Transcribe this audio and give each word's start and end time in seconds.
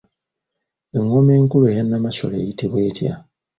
Engoma 0.97 1.31
enkulu 1.39 1.65
eya 1.71 1.83
Nnamasole 1.85 2.35
eyitibwa 2.41 2.79
etya? 2.89 3.13